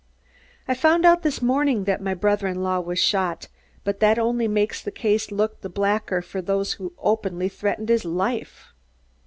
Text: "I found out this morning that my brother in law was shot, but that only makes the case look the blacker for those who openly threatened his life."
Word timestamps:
"I 0.67 0.73
found 0.73 1.05
out 1.05 1.21
this 1.21 1.43
morning 1.43 1.83
that 1.83 2.01
my 2.01 2.15
brother 2.15 2.47
in 2.47 2.63
law 2.63 2.79
was 2.79 2.97
shot, 2.97 3.49
but 3.83 3.99
that 3.99 4.17
only 4.17 4.47
makes 4.47 4.81
the 4.81 4.89
case 4.89 5.29
look 5.31 5.61
the 5.61 5.69
blacker 5.69 6.23
for 6.23 6.41
those 6.41 6.73
who 6.73 6.93
openly 6.97 7.49
threatened 7.49 7.89
his 7.89 8.03
life." 8.03 8.73